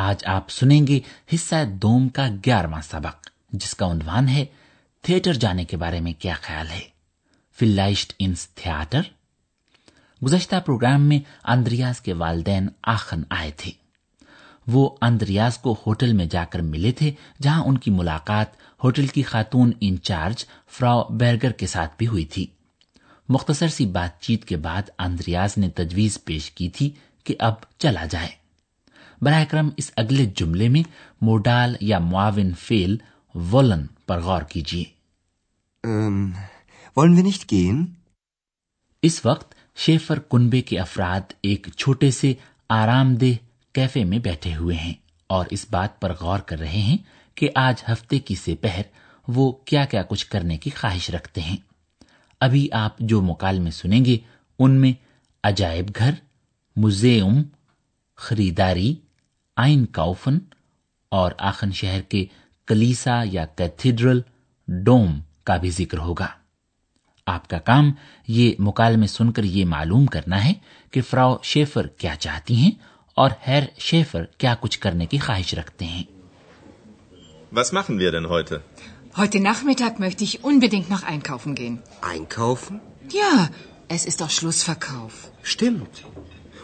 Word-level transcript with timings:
آج 0.00 0.24
آپ 0.26 0.50
سنیں 0.50 0.86
گے 0.86 1.00
حصہ 1.34 1.64
دوم 1.64 2.08
کا 2.08 2.28
گیارہواں 2.46 2.80
سبق، 2.82 3.28
جس 3.50 3.74
کا 3.74 3.90
عنوان 3.90 4.28
ہے 4.28 4.44
تھیٹر 5.02 5.32
جانے 5.32 5.64
کے 5.64 5.76
بارے 5.76 6.00
میں 6.00 6.12
کیا 6.12 6.34
خیال 6.42 6.66
ہے؟ 6.70 6.80
فلائشٹ 7.58 8.12
انس 8.18 8.48
تھیاٹر 8.48 9.00
گزشتہ 10.24 10.56
پروگرام 10.66 11.02
میں 11.02 11.18
اندریاز 11.44 12.00
کے 12.00 12.12
والدین 12.12 12.68
آخن 12.82 13.22
آئے 13.30 13.50
تھے۔ 13.56 13.70
وہ 14.66 14.96
اندریاز 15.02 15.58
کو 15.58 15.76
ہوٹل 15.86 16.12
میں 16.12 16.26
جا 16.26 16.44
کر 16.44 16.58
ملے 16.58 16.92
تھے، 16.92 17.12
جہاں 17.42 17.64
ان 17.64 17.78
کی 17.78 17.90
ملاقات 17.90 18.46
ہوٹل 18.84 19.06
کی 19.06 19.22
خاتون 19.22 19.72
انچارج 19.80 20.44
فرا 20.70 21.02
بیرگر 21.10 21.50
کے 21.50 21.66
ساتھ 21.66 21.92
بھی 21.98 22.06
ہوئی 22.06 22.24
تھی۔ 22.24 22.46
مختصر 23.28 23.68
سی 23.68 23.86
بات 23.86 24.20
چیت 24.20 24.44
کے 24.44 24.56
بعد 24.56 24.82
اندریاز 24.98 25.58
نے 25.58 25.70
تجویز 25.70 26.18
پیش 26.24 26.50
کی 26.50 26.68
تھی 26.68 26.90
کہ 27.24 27.34
اب 27.38 27.54
چلا 27.78 28.04
جائے۔ 28.10 28.47
براہ 29.22 29.44
کرم 29.44 29.68
اس 29.76 29.90
اگلے 29.96 30.32
جملے 30.36 30.68
میں 30.68 30.82
موڈال 31.20 31.76
یا 31.80 31.98
معاون 31.98 32.52
فیل 32.54 32.96
ولن 33.34 33.86
پر 34.06 34.20
غور 34.20 34.42
کیجیے۔ 34.42 34.84
um, 35.86 37.84
اس 39.02 39.26
وقت 39.26 39.54
شیفر 39.76 40.18
کنبے 40.18 40.60
کے 40.60 40.78
افراد 40.78 41.32
ایک 41.42 41.68
چھوٹے 41.76 42.10
سے 42.10 42.34
آرام 42.68 43.14
دہ 43.14 43.74
کیفے 43.74 44.04
میں 44.04 44.18
بیٹھے 44.18 44.56
ہوئے 44.56 44.76
ہیں 44.76 44.94
اور 45.26 45.46
اس 45.50 45.66
بات 45.70 46.00
پر 46.00 46.12
غور 46.20 46.38
کر 46.38 46.58
رہے 46.58 46.80
ہیں 46.80 46.98
کہ 47.34 47.50
آج 47.54 47.84
ہفتے 47.92 48.18
کی 48.18 48.34
سے 48.34 48.54
پہر 48.54 48.82
وہ 49.28 49.52
کیا 49.52 49.84
کیا 49.84 50.02
کچھ 50.02 50.26
کرنے 50.26 50.58
کی 50.58 50.70
خواہش 50.70 51.10
رکھتے 51.10 51.40
ہیں۔ 51.40 51.56
ابھی 52.40 52.68
آپ 52.72 52.98
جو 52.98 53.22
مکالمے 53.22 53.70
سنیں 53.70 54.04
گے 54.04 54.18
ان 54.58 54.70
میں 54.70 54.92
عجائب 55.44 55.90
گھر 55.96 56.10
میوزیم 56.76 57.42
خریداری 58.16 58.94
آئن 59.58 59.84
کاؤفن 59.92 60.38
اور 61.12 61.32
آخن 61.38 61.72
شہر 61.72 62.00
کے 62.08 62.24
کلیسا 62.68 63.22
یا 63.24 63.44
کیتھیڈرل 63.56 64.20
ڈوم 64.68 65.18
کا 65.44 65.56
بھی 65.56 65.70
ذکر 65.70 65.98
ہوگا 65.98 66.26
آپ 67.26 67.48
کا 67.48 67.58
کام 67.58 67.90
یہ 68.28 68.52
مکالمے 68.58 69.06
سن 69.06 69.32
کر 69.32 69.44
یہ 69.44 69.64
معلوم 69.64 70.06
کرنا 70.06 70.44
ہے 70.44 70.52
کہ 70.92 71.00
فراو 71.00 71.36
شیفر 71.44 71.86
کیا 71.98 72.14
چاہتی 72.16 72.54
ہیں 72.54 72.70
اور 73.16 73.30
ہیر 73.46 73.64
شیفر 73.78 74.24
کیا 74.38 74.54
کچھ 74.60 74.78
کرنے 74.80 75.06
کی 75.06 75.18
خواہش 75.18 75.54
رکھتے 75.54 75.84
ہیں 75.84 76.04
Was 77.52 77.72
machen 77.72 77.98
wir 77.98 78.12
denn 78.12 78.28
heute? 78.28 78.60
Heute 79.16 79.40
Nachmittag 79.40 79.98
möchte 79.98 80.24
ich 80.24 80.44
unbedingt 80.44 80.90
noch 80.90 81.02
einkaufen 81.04 81.54
gehen. 81.54 81.78
Einkaufen? 82.02 82.80
Ja, 83.10 83.48
es 83.88 84.04
ist 84.04 84.20
doch 84.20 84.30
Schlussverkauf. 84.30 85.14
Stimmt. 85.44 86.02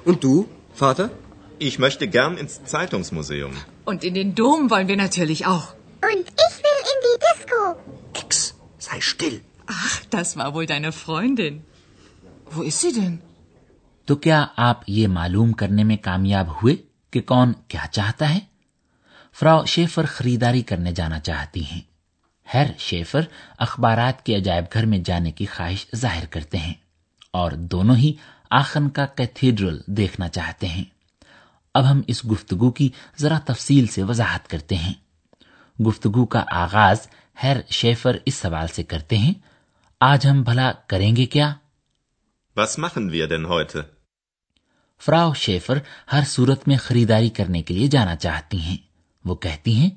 Und 0.05 0.25
du, 0.25 0.35
Vater? 0.75 1.11
Ich 1.59 1.79
möchte 1.79 2.09
gern 2.09 2.37
ins 2.37 2.65
Zeitungsmuseum. 2.65 3.53
Und 3.85 4.05
in 4.05 4.15
den 4.15 4.35
Dom 4.35 4.71
wollen 4.71 4.89
wir 4.89 4.97
natürlich 4.97 5.47
auch. 5.47 5.75
Und 6.03 6.27
ich 6.47 6.55
will 6.65 6.81
in 6.93 6.99
die 7.07 7.19
Disco. 7.27 7.77
Ex, 8.15 8.55
sei 8.79 9.01
still. 9.01 9.41
Ach, 9.67 10.03
das 10.11 10.37
war 10.37 10.55
wohl 10.55 10.67
deine 10.67 10.93
Freundin. 10.93 11.63
Wo 12.51 12.63
ist 12.63 12.81
sie 12.81 12.93
denn? 12.93 13.19
تو 14.09 14.15
کیا 14.17 14.47
آپ 14.57 14.81
یہ 14.87 15.09
معلوم 15.09 15.53
کرنے 15.53 15.85
میں 15.85 15.97
کامیاب 15.97 16.49
ہوئے 16.63 16.77
کہ 17.13 17.21
کون 17.21 17.53
کیا 17.69 17.87
چاہتا 17.93 18.35
ہے 18.35 18.39
فراو 19.37 19.65
شیفر 19.65 20.07
خریداری 20.07 20.63
کرنے 20.63 20.93
جانا 20.93 21.21
چاہتی 21.21 21.63
ہیں 21.65 21.81
ہر 22.55 22.71
شیفر 22.79 23.21
اخبارات 23.59 24.25
کے 24.25 24.37
عجائب 24.37 24.65
گھر 24.73 24.87
میں 24.87 24.99
جانے 24.99 25.31
کی 25.31 25.47
خواہش 25.47 25.87
ظاہر 25.97 26.27
کرتے 26.27 26.59
ہیں 26.59 26.73
اور 27.31 27.53
دونوں 27.53 27.97
ہی 27.97 28.13
آخن 28.51 28.89
کا 28.89 29.07
کیتھیڈرل 29.07 29.81
دیکھنا 29.87 30.29
چاہتے 30.29 30.67
ہیں 30.67 30.85
اب 31.75 31.91
ہم 31.91 32.01
اس 32.07 32.25
گفتگو 32.25 32.71
کی 32.71 32.89
ذرا 33.19 33.39
تفصیل 33.39 33.87
سے 33.87 34.03
وضاحت 34.03 34.49
کرتے 34.49 34.75
ہیں 34.75 34.93
گفتگو 35.79 36.25
کا 36.27 36.45
آغاز 36.53 37.07
ہیر 37.43 37.57
شیفر 37.71 38.17
اس 38.25 38.35
سوال 38.35 38.69
سے 38.69 38.83
کرتے 38.83 39.19
ہیں 39.19 39.33
آج 40.01 40.27
ہم 40.27 40.43
بھلا 40.43 40.73
کریں 40.87 41.17
گے 41.17 41.27
کیا 41.27 41.53
Was 42.57 42.79
machen 42.79 43.11
wir 43.11 43.27
denn 43.27 43.47
heute? 43.47 43.81
فراو 45.03 45.33
شیفر 45.35 45.79
ہر 46.13 46.23
صورت 46.27 46.69
میں 46.69 46.77
خریداری 46.77 47.29
کرنے 47.29 47.63
کے 47.63 47.75
لیے 47.75 47.87
جانا 47.87 48.17
چاہتی 48.17 48.59
ہیں 48.59 48.77
وہ 49.25 49.35
کہتی 49.35 49.75
ہیں 49.75 49.91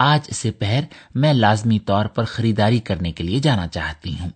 آج 0.00 0.30
سے 0.32 0.50
پہر 0.50 0.84
میں 1.14 1.32
لازمی 1.32 1.78
طور 1.78 2.06
پر 2.06 2.24
خریداری 2.24 2.80
کرنے 2.80 3.12
کے 3.12 3.24
لیے 3.24 3.38
جانا 3.38 3.66
چاہتی 3.68 4.18
ہوں 4.18 4.30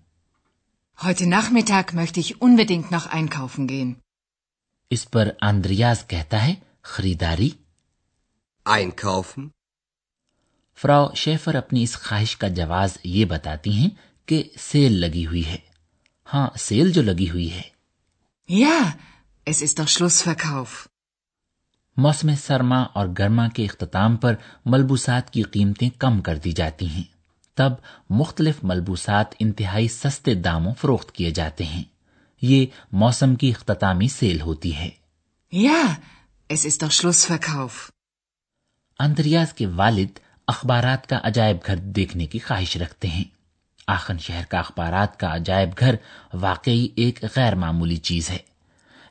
Heute 0.99 1.27
Nachmittag 1.27 1.93
möchte 1.95 2.21
ich 2.21 2.31
unbedingt 2.41 2.91
noch 2.91 3.07
einkaufen 3.11 3.69
gehen. 3.69 3.93
اس 4.91 5.11
پر 5.11 5.29
آندریاز 5.41 6.07
کہتا 6.07 6.45
ہے 6.45 6.55
خریداری؟ 6.83 7.51
Einkaufen. 8.69 9.49
فراو 10.77 11.15
شیفر 11.15 11.55
اپنی 11.55 11.83
اس 11.83 11.97
خواہش 11.97 12.37
کا 12.37 12.49
جواز 12.49 12.99
یہ 13.05 13.25
بتاتی 13.25 13.73
ہیں 13.73 13.91
کہ 14.27 14.51
سیل 14.59 14.93
لگی 14.93 15.27
ہوئی 15.27 15.47
ہے۔ 15.47 15.57
ہاں 16.35 16.49
سیل 16.59 16.93
جو 16.93 17.03
لگی 17.03 17.31
ہوئی 17.31 17.53
ہے۔ 17.53 17.63
یا 18.49 18.83
es 19.51 19.63
ist 19.63 19.83
doch 19.83 19.85
Schlussverkauf 19.85 20.87
موسم 21.97 22.31
سرما 22.35 22.83
اور 22.83 23.09
گرما 23.19 23.49
کے 23.49 23.65
اختتام 23.65 24.17
پر 24.17 24.35
ملبوسات 24.65 25.31
کی 25.31 25.43
قیمتیں 25.43 25.91
کم 25.99 26.21
کر 26.21 26.39
دی 26.39 26.53
جاتی 26.53 26.89
ہیں۔ 26.89 27.05
تب 27.55 27.73
مختلف 28.11 28.55
ملبوسات 28.63 29.27
انتہائی 29.39 29.89
سستے 29.89 30.35
داموں 30.35 30.75
فروخت 30.75 31.13
کیے 31.13 31.31
جاتے 31.31 31.65
ہیں۔ 31.65 31.85
یہ 32.43 32.67
موسم 32.93 33.35
کی 33.35 33.51
اختتامی 33.51 34.09
سیل 34.09 34.41
ہوتی 34.41 34.77
ہے۔ 34.77 34.89
یا 35.53 35.73
yeah. 35.73 35.95
Es 36.51 36.65
ist 36.65 36.83
doch 36.83 36.91
Schlussverkauf. 36.91 37.75
Andreas 39.01 39.53
کے 39.53 39.67
والد 39.67 40.19
اخبارات 40.49 41.07
کا 41.09 41.19
عجائب 41.23 41.57
گھر 41.67 41.77
دیکھنے 41.97 42.27
کی 42.27 42.39
خواہش 42.39 42.77
رکھتے 42.77 43.09
ہیں 43.09 43.25
آخن 43.87 44.19
شہر 44.19 44.45
کا 44.45 44.59
اخبارات 44.59 45.19
کا 45.21 45.35
عجائب 45.35 45.79
گھر 45.79 45.97
واقعی 46.41 46.89
ایک 46.95 47.23
غیر 47.37 47.55
معمولی 47.55 47.97
چیز 47.97 48.31
ہے 48.31 48.39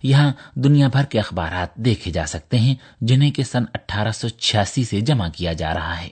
یہاں 0.03 0.31
دنیا 0.55 0.87
بھر 0.87 1.05
کے 1.05 1.19
اخبارات 1.19 1.75
دیکھے 1.75 2.11
جا 2.11 2.25
سکتے 2.25 2.57
ہیں 2.57 2.75
جنہیں 3.01 3.31
کے 3.31 3.43
سن 3.43 3.65
اٹھارہ 3.73 4.11
سو 4.11 4.29
چھیاسی 4.29 4.83
سے 4.83 5.01
جمع 5.01 5.29
کیا 5.29 5.53
جا 5.53 5.73
رہا 5.73 5.99
ہے 6.01 6.09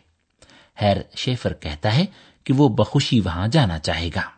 ہیر 0.78 0.98
شیفر 1.16 1.54
کہتا 1.54 1.96
ہے 1.96 2.06
کہ 2.46 2.54
وہ 2.54 2.70
بخوشی 2.78 3.20
وہاں 3.20 3.48
جانا 3.48 3.80
چاہے 3.80 4.10
گا 4.16 4.30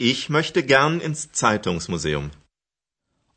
Ich 0.00 0.28
möchte 0.30 0.62
gern 0.64 1.00
ins 1.00 1.26
Zeitungsmuseum. 1.34 2.28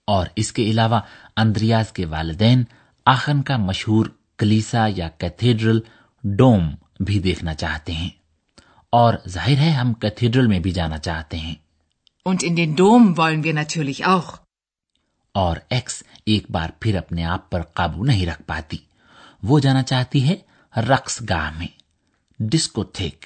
اور 0.05 0.27
اس 0.35 0.51
کے 0.51 0.63
علاوہ 0.63 0.99
اندریاز 1.37 1.91
کے 1.91 2.05
والدین 2.05 2.63
آخن 3.05 3.41
کا 3.41 3.57
مشہور 3.57 4.05
کلیسا 4.37 4.87
یا 4.95 5.09
کیتھیڈرل 5.09 5.79
ڈوم 6.23 6.75
بھی 6.99 7.19
دیکھنا 7.19 7.53
چاہتے 7.53 7.91
ہیں۔ 7.91 8.09
اور 8.89 9.13
ظاہر 9.27 9.57
ہے 9.57 9.69
ہم 9.69 9.93
کیتھیڈرل 9.93 10.47
میں 10.47 10.59
بھی 10.59 10.71
جانا 10.71 10.97
چاہتے 10.97 11.37
ہیں۔ 11.37 11.55
Und 12.29 12.49
in 12.49 12.57
den 12.57 12.69
Dom 12.69 13.01
wollen 13.01 13.41
wir 13.41 13.53
natürlich 13.53 14.15
auch. 14.15 14.35
اور 15.31 15.57
ایکس 15.69 16.03
ایک 16.25 16.51
بار 16.51 16.69
پھر 16.79 16.97
اپنے 16.97 17.23
آپ 17.23 17.49
پر 17.51 17.61
قابو 17.61 18.05
نہیں 18.05 18.25
رکھ 18.25 18.41
پاتی۔ 18.45 18.77
وہ 19.43 19.59
جانا 19.59 19.83
چاہتی 19.83 20.29
ہے 20.29 20.35
رقص 20.81 21.21
گاہ 21.29 21.51
میں 21.57 21.67
ڈسکو 22.39 22.83
تھیک 22.83 23.25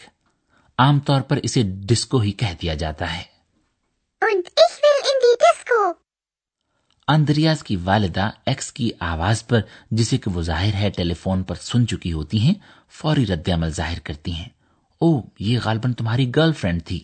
عام 0.77 0.99
طور 0.99 1.21
پر 1.21 1.37
اسے 1.37 1.63
ڈسکو 1.63 2.19
ہی 2.19 2.31
کہہ 2.31 2.53
دیا 2.61 2.73
جاتا 2.73 3.17
ہے۔ 3.17 3.23
Und 4.25 4.39
ich 4.39 4.66
اندریاز 7.07 7.63
کی 7.63 7.75
والدہ 7.75 8.29
ایکس 8.45 8.73
کی 8.73 8.89
آواز 8.99 9.47
پر 9.47 9.61
جسے 9.91 10.17
کہ 10.17 10.31
وہ 10.31 10.41
ظاہر 10.41 10.73
ہے 10.73 10.89
ٹیلی 10.89 11.13
فون 11.13 11.43
پر 11.43 11.55
سن 11.55 11.87
چکی 11.87 12.11
ہوتی 12.11 12.39
ہیں 12.39 12.53
فوری 12.89 13.25
رد 13.25 13.49
عمل 13.49 13.69
ظاہر 13.69 13.99
کرتی 13.99 14.31
ہیں۔ 14.31 14.49
او 15.01 15.21
یہ 15.39 15.59
غالباً 15.63 15.93
تمہاری 15.93 16.31
گرل 16.35 16.53
فرینڈ 16.53 16.85
تھی۔ 16.85 17.03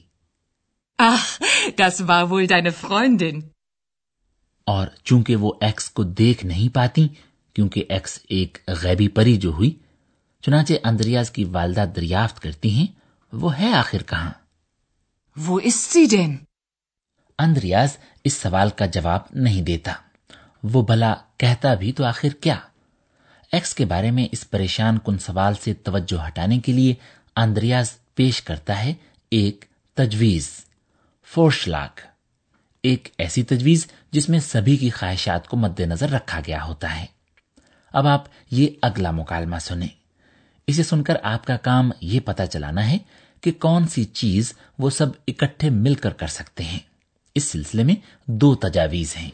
Ach, 1.01 1.45
das 1.81 2.09
war 2.09 2.27
wohl 2.31 2.47
deine 2.55 2.89
Freundin. 2.89 3.41
اور 4.65 4.87
چونکہ 5.03 5.35
وہ 5.35 5.53
ایکس 5.61 5.89
کو 5.89 6.03
دیکھ 6.03 6.45
نہیں 6.45 6.75
پاتی 6.75 7.07
کیونکہ 7.53 7.83
ایکس 7.89 8.19
ایک 8.29 8.57
غیبی 8.67 9.07
پری 9.07 9.37
جو 9.37 9.51
ہوئی 9.51 9.79
چنانچہ 10.41 10.73
اندریاز 10.83 11.31
کی 11.31 11.43
والدہ 11.43 11.85
دریافت 11.95 12.39
کرتی 12.39 12.69
ہیں 12.69 12.87
وہ 13.33 13.59
ہے 13.59 13.73
آخر 13.73 14.03
کہاں؟ 14.03 14.31
وہ 15.37 15.59
اس 15.63 15.97
اندریاز 17.39 17.97
اس 18.23 18.33
سوال 18.33 18.69
کا 18.69 18.85
جواب 18.85 19.19
نہیں 19.31 19.61
دیتا۔ 19.61 19.93
وہ 20.63 20.81
بھلا 20.81 21.13
کہتا 21.37 21.73
بھی 21.73 21.91
تو 21.91 22.05
آخر 22.05 22.29
کیا؟ 22.41 22.55
ایکس 23.51 23.75
کے 23.75 23.85
بارے 23.85 24.11
میں 24.11 24.27
اس 24.31 24.49
پریشان 24.49 24.97
کن 25.05 25.17
سوال 25.17 25.53
سے 25.63 25.73
توجہ 25.73 26.27
ہٹانے 26.27 26.59
کے 26.59 26.71
لیے 26.71 26.93
آندریاز 27.35 27.91
پیش 28.15 28.41
کرتا 28.41 28.83
ہے 28.83 28.93
ایک 29.31 29.65
تجویز۔ 29.93 30.65
فورش 31.25 31.67
لاک 31.67 31.99
ایک 32.83 33.07
ایسی 33.17 33.43
تجویز 33.43 33.87
جس 34.11 34.29
میں 34.29 34.39
سبھی 34.39 34.77
کی 34.77 34.89
خواہشات 34.89 35.47
کو 35.47 35.57
مد 35.57 35.79
نظر 35.79 36.09
رکھا 36.09 36.39
گیا 36.47 36.63
ہوتا 36.63 36.99
ہے۔ 36.99 37.05
اب 37.93 38.07
آپ 38.07 38.23
یہ 38.51 38.67
اگلا 38.81 39.11
مکالمہ 39.11 39.57
سنیں۔ 39.61 39.87
اسے 40.67 40.83
سن 40.83 41.03
کر 41.03 41.15
آپ 41.23 41.45
کا 41.45 41.57
کام 41.57 41.91
یہ 42.01 42.19
پتا 42.19 42.45
چلانا 42.45 42.89
ہے 42.89 42.97
کہ 43.41 43.51
کون 43.51 43.87
سی 43.87 44.03
چیز 44.03 44.53
وہ 44.79 44.89
سب 44.89 45.07
اکٹھے 45.27 45.69
مل 45.69 45.95
کر 45.95 46.13
کر 46.13 46.27
سکتے 46.27 46.63
ہیں۔ 46.63 46.79
سلسلے 47.39 47.83
میں 47.83 47.95
دو 48.25 48.55
تجاویز 48.55 49.15
ہیں۔ 49.15 49.31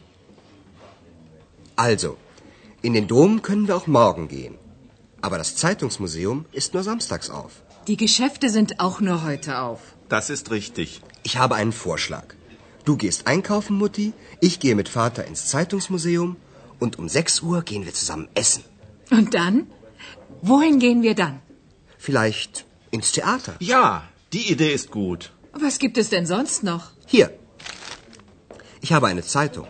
Ich 28.86 28.98
habe 28.98 29.12
eine 29.12 29.20
Zeitung. 29.36 29.66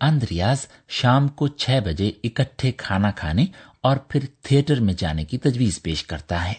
Andreas 0.00 0.66
شام 0.88 1.28
کو 1.28 1.48
چھ 1.48 1.78
بجے 1.84 2.12
اکٹھے 2.24 2.72
کھانا 2.72 3.10
کھانے 3.10 3.46
اور 3.80 3.96
پھر 3.96 4.20
تھیٹر 4.42 4.80
میں 4.80 4.94
جانے 4.94 5.24
کی 5.24 5.38
تجویز 5.38 5.82
پیش 5.82 6.04
کرتا 6.04 6.48
ہے۔ 6.48 6.52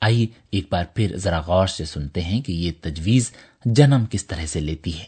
آئیے 0.00 0.26
ایک 0.50 0.66
بار 0.70 0.84
پھر 0.94 1.16
ذرا 1.16 1.40
غور 1.40 1.66
سے 1.66 1.84
سنتے 1.84 2.20
ہیں 2.22 2.42
کہ 2.42 2.52
یہ 2.52 2.72
تجویز 2.80 3.32
جنم 3.64 4.04
کس 4.10 4.26
طرح 4.26 4.46
سے 4.46 4.60
لیتی 4.60 4.98
ہے۔ 4.98 5.04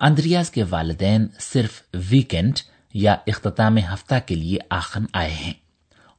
اندریاز 0.00 0.50
کے 0.50 0.64
والدین 0.70 1.26
صرف 1.40 1.82
ویکینڈ 1.94 2.58
یا 2.94 3.16
اختتام 3.26 3.78
ہفتہ 3.78 4.14
کے 4.26 4.34
لیے 4.34 4.58
آخن 4.70 5.04
آئے 5.12 5.32
ہیں 5.32 5.54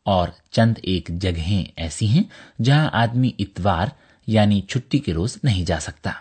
اور 0.03 0.27
چند 0.51 0.73
ایک 0.83 1.07
جگہیں 1.07 1.71
ایسی 1.75 2.07
ہیں 2.07 2.23
جہاں 2.63 2.89
آدمی 2.93 3.31
اتوار 3.39 3.87
یعنی 4.27 4.61
چھٹی 4.61 4.99
کے 4.99 5.13
روز 5.13 5.37
نہیں 5.43 5.65
جا 5.65 5.79
سکتا۔ 5.79 6.11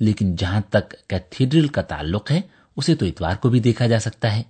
لیکن 0.00 0.34
جہاں 0.36 0.60
تک 0.70 0.94
کیتھیڈرل 1.08 1.68
کا 1.68 1.82
تعلق 1.82 2.30
ہے 2.30 2.40
اسے 2.76 2.94
تو 2.94 3.06
اتوار 3.06 3.36
کو 3.36 3.48
بھی 3.48 3.60
دیکھا 3.60 3.86
جا 3.86 4.00
سکتا 4.00 4.34
ہے 4.36 4.42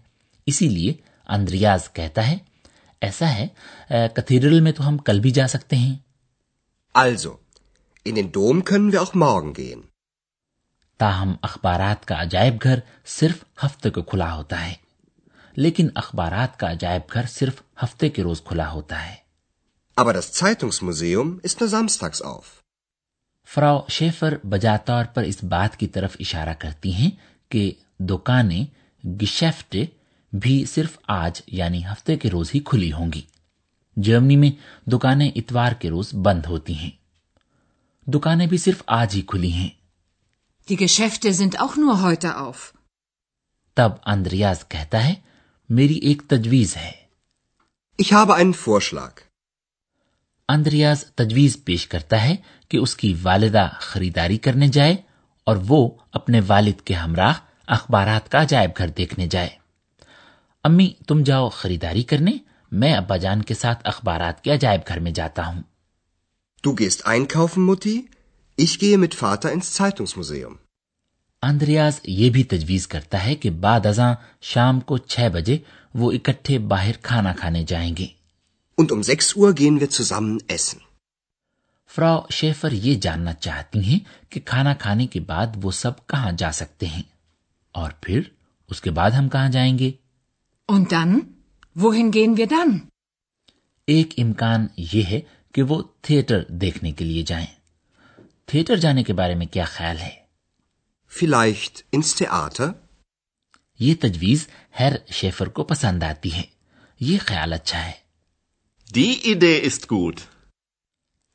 اسی 0.46 0.68
لیے 0.68 0.92
اندریاز 1.28 1.92
کہتا 1.92 2.26
ہے 2.28 2.36
ایسا 3.02 3.34
ہے 3.34 3.46
کیتھیڈرل 4.14 4.60
میں 4.60 4.72
تو 4.72 4.88
ہم 4.88 4.98
کل 4.98 5.20
بھی 5.20 5.30
جا 5.30 5.48
سکتے 5.48 5.76
ہیں 5.76 5.94
also, 6.94 7.38
in 8.06 8.16
den 8.16 8.32
Dom 8.32 8.64
können 8.64 8.92
wir 8.92 9.02
auch 9.02 9.14
morgen 9.16 9.54
gehen. 9.54 9.88
تاہم 11.00 11.34
اخبارات 11.42 12.04
کا 12.04 12.20
عجائب 12.22 12.54
گھر 12.62 12.78
صرف 13.06 13.44
ہفتے 13.64 13.90
کو 13.90 14.02
کھلا 14.02 14.34
ہوتا 14.34 14.64
ہے 14.66 14.74
لیکن 15.56 15.88
اخبارات 15.94 16.58
کا 16.58 16.70
عجائب 16.70 17.12
گھر 17.12 17.26
صرف 17.26 17.62
ہفتے 17.84 18.08
کے 18.08 18.22
روز 18.22 18.42
کھلا 18.44 18.70
ہوتا 18.70 19.04
ہے 19.06 19.14
Aber 19.96 20.12
das 20.12 20.32
Zeitungsmuseum 20.32 21.30
ist 21.42 21.60
nur 21.60 21.68
samstags 21.68 22.20
auf. 22.22 22.59
فراو 23.48 23.78
شیفر 23.88 24.34
بجا 24.44 24.76
طور 24.76 25.04
پر 25.04 25.22
اس 25.22 25.42
بات 25.44 25.76
کی 25.76 25.86
طرف 25.86 26.16
اشارہ 26.20 26.52
کرتی 26.58 26.92
ہیں 26.92 27.10
کہ 27.50 27.70
دکانیں 28.00 28.64
گشیفٹ 29.04 29.76
بھی 30.32 30.64
صرف 30.64 30.98
آج 31.08 31.40
یعنی 31.46 31.82
ہفتے 31.84 32.16
کے 32.16 32.30
روز 32.30 32.50
ہی 32.54 32.60
کھلی 32.64 32.92
ہوں 32.92 33.12
گی 33.12 33.22
جرمنی 33.96 34.36
میں 34.36 34.50
دکانیں 34.90 35.30
اتوار 35.36 35.72
کے 35.72 35.90
روز 35.90 36.14
بند 36.14 36.46
ہوتی 36.46 36.74
ہیں 36.74 36.90
دکانیں 38.06 38.46
بھی 38.46 38.58
صرف 38.58 38.82
آج 38.86 39.16
ہی 39.16 39.22
کھلی 39.22 39.52
ہیں 39.52 39.68
Die 40.68 40.76
Geschäfte 40.76 41.32
sind 41.32 41.56
auch 41.60 41.76
nur 41.76 41.96
heute 42.02 42.36
auf. 42.36 42.60
تب 43.76 43.92
اندریاز 44.06 44.64
کہتا 44.68 45.04
ہے 45.04 45.14
میری 45.70 45.94
ایک 46.02 46.22
تجویز 46.28 46.76
ہے 46.76 46.92
Ich 47.98 48.12
habe 48.12 48.34
einen 48.34 48.54
Vorschlag. 48.54 49.29
Andreas 50.50 51.04
تجویز 51.14 51.56
پیش 51.64 51.86
کرتا 51.86 52.22
ہے 52.22 52.34
کہ 52.70 52.76
اس 52.76 52.96
کی 52.96 53.12
والدہ 53.22 53.68
خریداری 53.80 54.38
کرنے 54.38 54.68
جائے 54.68 54.96
اور 55.46 55.56
وہ 55.68 55.88
اپنے 56.12 56.40
والد 56.46 56.80
کے 56.80 56.94
ہمراہ 56.94 57.40
اخبارات 57.68 58.30
کا 58.30 58.42
عجائب 58.42 58.70
گھر 58.78 58.88
دیکھنے 58.88 59.26
جائے 59.26 59.48
امی 60.64 60.92
تم 61.08 61.22
جاؤ 61.22 61.48
خریداری 61.48 62.02
کرنے 62.02 62.32
میں 62.72 62.92
ابا 62.94 63.16
جان 63.16 63.42
کے 63.42 63.54
ساتھ 63.54 63.80
اخبارات 63.84 64.42
کے 64.44 64.54
عجائب 64.54 64.80
گھر 64.88 64.98
میں 64.98 65.12
جاتا 65.12 65.46
ہوں 65.46 65.62
Du 66.64 66.74
gehst 66.74 67.06
einkaufen, 67.06 67.64
Mutti? 67.64 68.08
Ich 68.58 68.78
gehe 68.78 68.96
mit 68.96 69.14
Vater 69.14 69.50
ins 69.50 69.68
Zeitungsmuseum. 69.74 70.56
Andreas 71.42 72.00
یہ 72.04 72.30
بھی 72.30 72.42
تجویز 72.44 72.86
کرتا 72.86 73.24
ہے 73.24 73.34
کہ 73.34 73.50
بعد 73.60 73.86
ازاں 73.86 74.14
شام 74.42 74.80
کو 74.80 74.98
چھ 74.98 75.28
بجے 75.32 75.56
وہ 75.94 76.10
اکٹھے 76.12 76.58
باہر 76.68 76.96
کھانا 77.02 77.32
کھانے 77.32 77.62
جائیں 77.64 77.94
گے 77.96 78.06
und 78.80 78.92
um 78.92 79.02
6 79.04 79.34
Uhr 79.36 79.52
gehen 79.54 79.80
wir 79.80 79.90
zusammen 79.90 80.38
essen. 80.48 80.80
فرا 81.90 82.10
شیفر 82.30 82.72
یہ 82.72 82.94
جاننا 83.00 83.32
چاہتی 83.34 83.82
ہیں 83.84 83.98
کہ 84.28 84.40
کھانا 84.40 84.74
کھانے 84.74 85.06
کے 85.06 85.20
بعد 85.20 85.56
وہ 85.64 85.70
سب 85.70 86.06
کہاں 86.08 86.30
جا 86.32 86.50
سکتے 86.52 86.86
ہیں 86.86 87.02
اور 87.74 87.90
پھر 88.00 88.20
اس 88.68 88.80
کے 88.80 88.90
بعد 88.90 89.10
ہم 89.10 89.28
کہاں 89.28 89.48
جائیں 89.48 89.78
گے 89.78 89.90
Und 90.68 90.92
dann? 90.92 91.14
Wohin 91.76 92.10
gehen 92.10 92.36
wir 92.36 92.46
dann? 92.48 92.78
ایک 93.88 94.14
امکان 94.18 94.66
یہ 94.76 95.02
ہے 95.02 95.20
کہ 95.54 95.62
وہ 95.62 95.82
تھیٹر 96.02 96.42
دیکھنے 96.60 96.92
کے 96.92 97.04
لیے 97.04 97.22
جائیں 97.22 97.46
تھیٹر 98.48 98.76
جانے 98.76 99.02
کے 99.02 99.12
بارے 99.12 99.34
میں 99.34 99.46
کیا 99.46 99.64
خیال 99.64 99.98
ہے 99.98 100.10
Vielleicht 101.12 101.82
ins 101.96 102.14
Theater? 102.14 102.70
یہ 103.80 103.94
تجویز 104.00 104.46
ہر 104.80 104.96
شیفر 105.12 105.48
کو 105.48 105.64
پسند 105.64 106.02
آتی 106.02 106.32
ہے 106.32 106.42
یہ 107.00 107.18
خیال 107.20 107.52
اچھا 107.52 107.84
ہے 107.86 107.92
Die 108.90 109.14
Idee 109.24 109.58
ist 109.60 109.88
gut. 109.88 110.20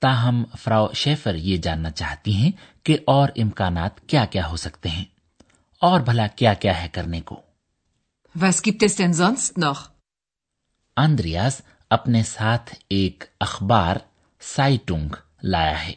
تاہم 0.01 0.43
فراو 0.59 0.87
شیفر 0.93 1.35
یہ 1.35 1.57
جاننا 1.57 1.89
چاہتی 1.91 2.33
ہیں 2.33 2.51
کہ 2.83 2.97
اور 3.07 3.29
امکانات 3.35 3.99
کیا 4.07 4.25
کیا 4.25 4.49
ہو 4.51 4.55
سکتے 4.55 4.89
ہیں 4.89 5.03
اور 5.81 5.99
بھلا 5.99 6.25
کیا 6.35 6.53
کیا 6.53 6.81
ہے 6.81 6.87
کرنے 6.89 7.21
کو 7.21 7.35
Was 8.35 8.59
gibt 8.61 8.83
es 8.83 8.97
denn 8.97 9.13
sonst 9.13 9.57
noch? 9.57 9.81
Andreas 10.97 11.61
اپنے 11.91 12.23
ساتھ 12.23 12.73
ایک 12.89 13.23
اخبار 13.39 13.97
سائٹنگ 14.41 15.15
لایا 15.43 15.85
ہے 15.85 15.93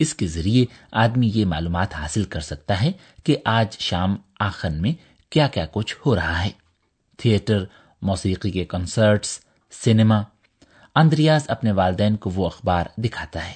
اس 0.00 0.14
کے 0.14 0.26
ذریعے 0.26 0.64
آدمی 0.92 1.30
یہ 1.34 1.44
معلومات 1.44 1.94
حاصل 1.94 2.24
کر 2.24 2.40
سکتا 2.40 2.80
ہے 2.80 2.92
کہ 3.24 3.36
آج 3.44 3.78
شام 3.80 4.16
آخن 4.40 4.80
میں 4.82 4.92
کیا 5.32 5.46
کیا 5.48 5.66
کچھ 5.72 5.94
ہو 6.06 6.16
رہا 6.16 6.44
ہے 6.44 6.50
تھیٹر 7.18 7.64
موسیقی 8.02 8.50
کے 8.50 8.64
کنسرٹس 8.64 9.38
سنیما 9.72 10.22
اندریاز 10.96 11.44
اپنے 11.48 11.72
والدین 11.72 12.16
کو 12.16 12.30
وہ 12.30 12.46
اخبار 12.46 12.86
دکھاتا 12.96 13.46
ہے 13.48 13.54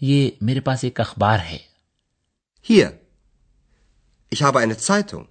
یہ 0.00 0.30
میرے 0.40 0.60
پاس 0.60 0.84
ایک 0.84 1.00
اخبار 1.00 1.38
ہے 1.38 1.58
Hier. 2.66 2.88
Ich 4.32 4.42
habe 4.42 4.58
eine 4.58 4.74
Zeitung. 4.74 5.24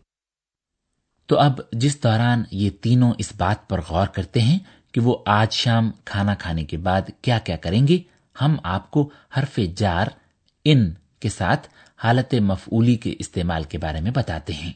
تو 1.30 1.38
اب 1.40 1.60
جس 1.72 2.04
دوران 2.04 2.44
یہ 2.52 2.70
تینوں 2.82 3.14
اس 3.18 3.32
بات 3.38 3.68
پر 3.70 3.82
غور 3.82 4.08
کرتے 4.08 4.40
ہیں 4.40 4.58
کہ 4.92 5.02
وہ 5.02 5.16
آج 5.26 5.52
شام 5.52 5.92
کھانا 6.06 6.36
کھانے 6.36 6.64
کے 6.66 6.78
بعد 6.78 7.10
کیا 7.22 7.38
کیا 7.40 7.58
کریں 7.58 7.88
گے 7.88 8.02
ہم 8.36 8.56
آپ 8.64 8.90
کو 8.92 9.10
حرف 9.38 9.60
جار 9.76 10.08
ان 10.66 10.90
کے 11.20 11.30
ساتھ 11.30 11.68
حالت 12.04 12.34
مفعولی 12.42 12.96
کے 12.96 13.16
استعمال 13.20 13.64
کے 13.64 13.78
بارے 13.78 14.02
میں 14.02 14.12
بتاتے 14.12 14.54
ہیں 14.54 14.72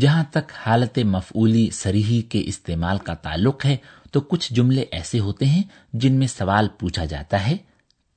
جہاں 0.00 0.24
تک 0.30 0.52
حالت 0.66 0.98
مفعولی 0.98 1.70
سریحی 1.70 2.22
کے 2.22 2.42
استعمال 2.44 2.98
کا 2.98 3.14
تعلق 3.14 3.66
ہے 3.66 3.76
تو 4.10 4.20
کچھ 4.20 4.54
جملے 4.54 4.84
ایسے 4.90 5.18
ہوتے 5.18 5.46
ہیں 5.46 5.62
جن 5.92 6.12
میں 6.12 6.26
سوال 6.26 6.68
پوچھا 6.78 7.04
جاتا 7.04 7.46
ہے 7.46 7.56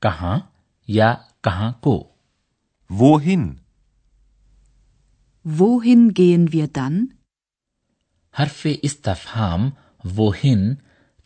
کہاں 0.02 0.40
یا 0.88 1.16
کہاں 1.44 1.72
کو؟ 1.72 2.08
wohin 2.94 3.48
wohin 5.62 6.10
حرف 8.40 8.68
استفہام 8.82 9.70
wohin 10.20 10.74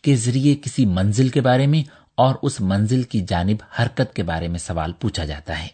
کے 0.02 0.16
ذریعے 0.16 0.56
کسی 0.62 0.86
منزل 0.86 1.28
کے 1.28 1.40
بارے 1.40 1.66
میں 1.66 1.88
اور 2.14 2.34
اس 2.42 2.60
منزل 2.60 3.02
کی 3.02 3.20
جانب 3.28 3.56
حرکت 3.78 4.16
کے 4.16 4.22
بارے 4.22 4.48
میں 4.48 4.58
سوال 4.58 4.92
پوچھا 4.92 5.24
جاتا 5.24 5.62
ہے۔ 5.62 5.68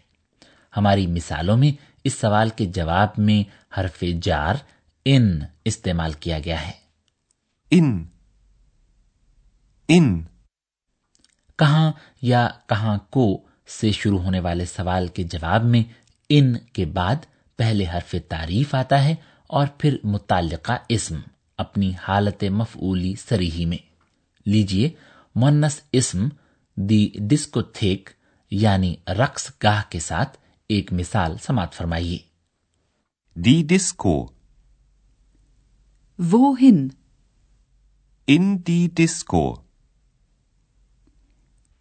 ہماری 0.77 1.07
مثالوں 1.07 1.57
میں 1.57 1.90
اس 2.03 2.13
سوال 2.13 2.49
کے 2.49 2.65
جواب 2.65 3.09
میں 3.17 3.43
حرف 3.79 4.03
جار 4.21 4.55
ان 5.05 5.39
استعمال 5.65 6.13
کیا 6.13 6.39
گیا 6.45 6.67
ہے۔ 6.67 6.71
ان 7.71 8.05
ان۔ 9.87 10.23
کہاں 11.57 11.91
یا 12.21 12.49
کہاں 12.69 12.97
کو 12.97 13.45
سے 13.67 13.91
شروع 13.91 14.19
ہونے 14.19 14.39
والے 14.39 14.65
سوال 14.65 15.07
کے 15.07 15.23
جواب 15.23 15.63
میں 15.63 15.83
ان 16.29 16.57
کے 16.73 16.85
بعد 16.85 17.15
پہلے 17.57 17.85
حرف 17.93 18.15
تعریف 18.27 18.75
آتا 18.75 19.03
ہے 19.03 19.15
اور 19.47 19.67
پھر 19.77 19.97
متعلقہ 20.03 20.73
اسم 20.89 21.19
اپنی 21.57 21.91
حالت 22.07 22.43
مفعولی 22.43 23.15
سریحی 23.15 23.65
میں۔ 23.65 23.77
لیجیے 24.45 24.89
مونس 25.35 25.81
اسم 25.91 26.29
دی 26.75 27.09
ڈسکو 27.15 27.61
تھیک 27.61 28.09
یعنی 28.51 28.95
رقص 29.07 29.51
گاہ 29.63 29.81
کے 29.89 29.99
ساتھ 29.99 30.37
ایک 30.73 30.93
مثال 30.93 31.37
سماعت 31.37 31.73
فرمائیے 31.73 32.17
Die 33.35 33.63
Disco. 33.63 34.13
Wohin? 36.19 36.79
In 38.27 38.63
die 38.63 38.87
Disco. 38.89 39.43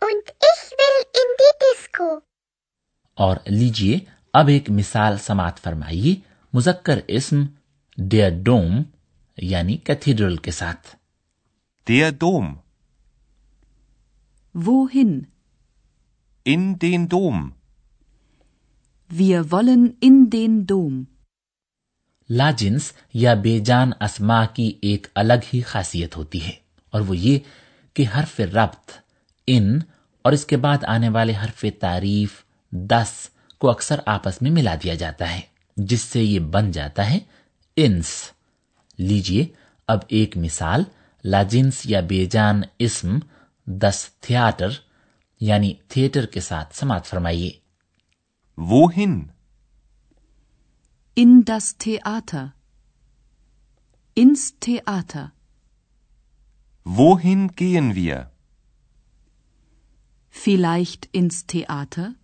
Und 0.02 0.32
ich 0.50 0.62
will 0.80 0.98
in 1.22 1.34
die 1.40 1.52
Disco. 1.64 2.20
اور 3.14 3.36
لیجیے 3.46 3.98
اب 4.32 4.48
ایک 4.48 4.70
مثال 4.70 5.18
سماعت 5.18 5.60
فرمائیے 5.60 6.14
مذکر 6.52 7.00
اسم 7.08 7.44
ڈیئر 7.98 8.30
ڈوم 8.44 8.82
یعنی 9.36 9.76
کیتھیڈرل 9.76 10.36
کے 10.36 10.50
ساتھ 10.50 10.96
Der 11.86 12.12
Dom. 12.12 12.58
Wohin? 14.54 15.26
In 16.46 16.78
den 16.78 17.08
Dom. 17.08 17.59
Wir 19.10 19.50
wollen 19.50 19.96
in 20.00 20.18
den 20.30 20.66
Dom. 20.66 21.04
لاجنس 22.30 22.92
یا 23.14 23.32
بے 23.34 23.58
جان 23.58 23.90
اسما 24.00 24.44
کی 24.54 24.72
ایک 24.80 25.06
الگ 25.14 25.46
ہی 25.54 25.60
خاصیت 25.60 26.16
ہوتی 26.16 26.42
ہے، 26.44 26.52
اور 26.92 27.00
وہ 27.00 27.16
یہ 27.16 27.38
کہ 27.96 28.04
حرف 28.14 28.38
ربط، 28.40 28.92
ان، 29.46 29.78
اور 30.24 30.32
اس 30.32 30.44
کے 30.46 30.56
بعد 30.56 30.84
آنے 30.84 31.08
والے 31.08 31.32
حرف 31.42 31.64
تعریف، 31.80 32.32
دس 32.72 33.12
کو 33.60 33.70
اکثر 33.70 34.00
آپس 34.06 34.40
میں 34.42 34.50
ملا 34.50 34.74
دیا 34.82 34.94
جاتا 34.94 35.32
ہے، 35.34 35.40
جس 35.76 36.00
سے 36.02 36.22
یہ 36.22 36.38
بن 36.38 36.70
جاتا 36.70 37.10
ہے 37.10 37.18
انس 37.76 38.12
لیجیے 38.98 39.44
اب 39.88 39.98
ایک 40.08 40.36
مثال 40.36 40.84
لاجنس 41.24 41.80
یا 41.84 42.00
بے 42.00 42.24
جان 42.26 42.62
اسم 42.78 43.18
دس 43.66 44.06
تھیاتر 44.20 44.78
یعنی 45.40 45.72
تھیٹر 45.88 46.26
کے 46.26 46.40
ساتھ 46.40 46.76
سماعت 46.76 47.06
فرمائیے 47.06 47.50
Wohin? 48.58 49.32
In 51.14 51.44
das 51.44 51.78
Theater. 51.78 52.54
Ins 54.14 54.58
Theater. 54.60 55.32
Wohin 56.84 57.48
gehen 57.56 57.94
wir? 57.94 58.30
Vielleicht 60.30 61.08
ins 61.12 61.46
Theater? 61.46 62.14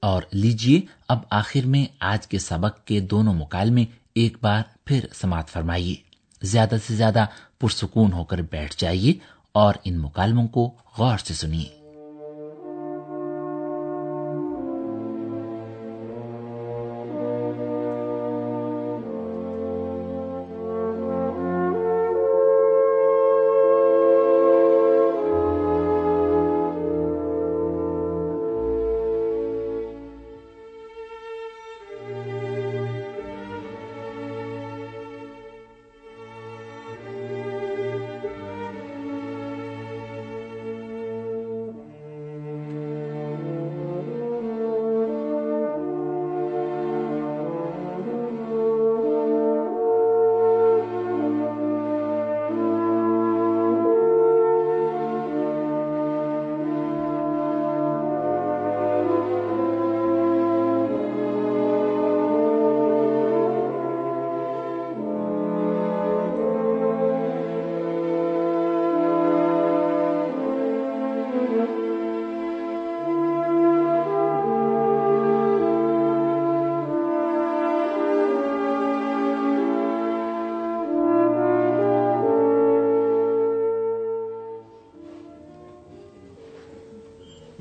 اور 0.00 0.22
لیجیے 0.32 0.80
اب 1.08 1.18
آخر 1.30 1.66
میں 1.66 1.84
آج 2.00 2.26
کے 2.26 2.38
سبق 2.38 2.84
کے 2.86 3.00
دونوں 3.00 3.34
مکالمے 3.34 3.84
ایک 4.14 4.36
بار 4.42 4.62
پھر 4.84 5.06
سماعت 5.14 5.48
فرمائیے۔ 5.48 5.96
زیادہ 6.42 6.76
سے 6.86 6.94
زیادہ 6.94 7.24
پرسکون 7.60 8.12
ہو 8.12 8.24
کر 8.24 8.38
بیٹھ 8.38 8.74
جائیے 8.78 9.14
اور 9.52 9.74
ان 9.84 9.98
مکالموں 9.98 10.48
کو 10.48 10.74
غور 10.98 11.18
سے 11.18 11.34
سنیے۔ 11.34 11.81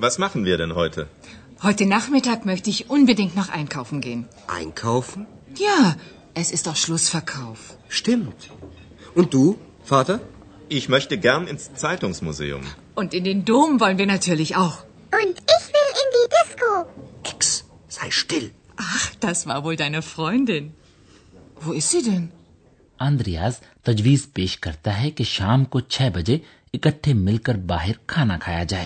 Was 0.03 0.17
machen 0.17 0.45
wir 0.45 0.57
denn 0.57 0.73
heute? 0.73 1.07
Heute 1.61 1.85
Nachmittag 1.85 2.45
möchte 2.49 2.71
ich 2.71 2.89
unbedingt 2.89 3.35
noch 3.35 3.49
einkaufen 3.49 4.01
gehen. 4.01 4.21
Einkaufen? 4.47 5.27
Ja, 5.63 5.95
es 6.33 6.51
ist 6.51 6.65
doch 6.67 6.75
Schlussverkauf. 6.75 7.59
Stimmt. 7.87 8.49
Und 9.13 9.35
du, 9.35 9.43
Vater? 9.83 10.19
Ich 10.69 10.89
möchte 10.89 11.19
gern 11.19 11.45
ins 11.45 11.65
Zeitungsmuseum. 11.75 12.63
Und 12.95 13.13
in 13.13 13.23
den 13.23 13.43
Dom 13.45 13.79
wollen 13.79 13.99
wir 13.99 14.07
natürlich 14.07 14.55
auch. 14.55 14.77
Und 15.21 15.35
ich 15.55 15.65
will 15.75 15.89
in 16.03 16.09
die 16.15 16.27
Disco. 16.37 16.69
Ex, 17.31 17.65
sei 17.87 18.09
still. 18.09 18.49
Ach, 18.77 19.05
das 19.19 19.45
war 19.45 19.63
wohl 19.63 19.75
deine 19.75 20.01
Freundin. 20.01 20.71
Wo 21.59 21.73
ist 21.73 21.91
sie 21.91 22.01
denn? 22.03 22.31
Andreas 22.99 23.59
تجویز 23.83 24.25
پیش 24.33 24.57
کرتا 24.59 24.99
ہے 25.01 25.11
کہ 25.11 25.23
شام 25.23 25.63
کو 25.65 25.79
چھ 25.93 26.09
بجے 26.13 26.37
اکٹھے 26.73 27.13
مل 27.13 27.37
کر 27.45 27.57
باہر 27.69 27.97
کھانا 28.07 28.37
کھایا 28.37 28.63
جائے 28.63 28.85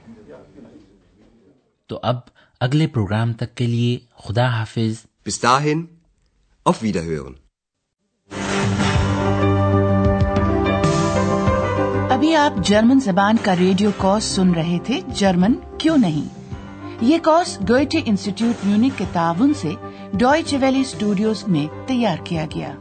تو 1.91 1.99
اب 2.03 2.15
اگلے 2.59 2.87
پروگرام 2.87 3.33
تک 3.33 3.55
کے 3.55 3.67
لیے 3.67 3.99
خدا 4.17 4.45
حافظ۔ 4.45 5.05
Bis 5.29 5.49
dahin, 5.49 5.81
auf 6.69 6.87
Wiederhören. 6.87 7.33
ابھی 12.09 12.35
آپ 12.35 12.65
جرمن 12.65 12.99
زبان 12.99 13.35
کا 13.43 13.55
ریڈیو 13.55 13.91
کورس 13.97 14.23
سن 14.23 14.51
رہے 14.51 14.77
تھے 14.83 15.01
جرمن 15.07 15.53
کیوں 15.77 15.97
نہیں؟ 15.97 16.55
یہ 17.01 17.17
کورس 17.23 17.59
گوئٹے 17.69 18.01
انسٹیٹیوٹ 18.05 18.65
میونک 18.65 18.97
کے 18.97 19.05
تعاون 19.13 19.53
سے 19.53 19.71
ڈوائچ 20.13 20.55
ویلی 20.59 20.81
اسٹوڈیوز 20.81 21.47
میں 21.47 21.87
تیار 21.87 22.17
کیا 22.23 22.45
گیا۔ 22.55 22.75